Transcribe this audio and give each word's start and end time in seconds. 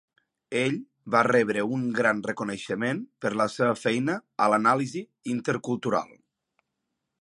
Ell 0.61 0.77
va 1.15 1.21
rebre 1.27 1.65
un 1.75 1.83
gran 1.99 2.23
reconeixement 2.29 3.03
per 3.25 3.33
la 3.43 3.49
seva 3.59 3.77
feina 3.85 4.19
a 4.47 4.49
l"anàlisi 4.51 5.05
inter-cultural. 5.37 6.15